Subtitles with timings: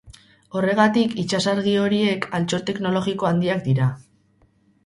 [0.59, 3.95] Horregatik, itsasargi horiek altxor teknologiko handiak dira.